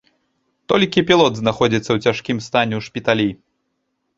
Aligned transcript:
Толькі 0.71 1.03
пілот 1.09 1.33
знаходзіцца 1.41 1.83
ў 1.93 1.97
цяжкім 2.07 2.37
стане 2.47 2.73
ў 2.79 2.87
шпіталі. 2.87 3.29